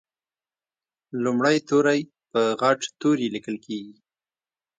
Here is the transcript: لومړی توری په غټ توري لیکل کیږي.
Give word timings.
لومړی 1.23 1.57
توری 1.69 1.99
په 2.31 2.41
غټ 2.61 2.79
توري 3.01 3.27
لیکل 3.35 3.55
کیږي. 3.65 3.95